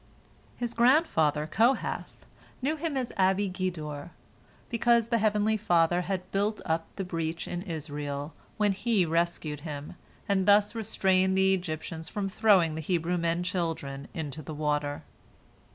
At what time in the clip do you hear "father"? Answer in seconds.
5.57-6.01